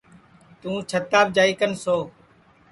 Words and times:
تُوں 0.59 0.77
چھتاپ 0.89 1.27
جائی 1.35 1.53
کن 1.59 1.71
سو 1.83 1.97